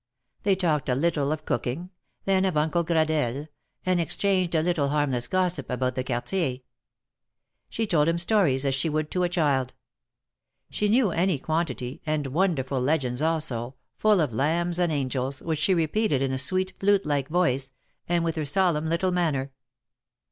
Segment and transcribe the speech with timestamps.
[0.41, 1.91] They talked a little of cooking,
[2.25, 3.47] then of Uncle Gradelle,
[3.85, 6.61] and exchanged a little harmless gossip about the Quartier.
[7.69, 9.75] She told him stories as she would to a child.
[10.71, 15.75] She knew any quantity, and wonderful legends also— full of lambs and angels— which she
[15.75, 17.71] repeated in a sweet, flute like voice,
[18.09, 19.51] and with her solemn little manner.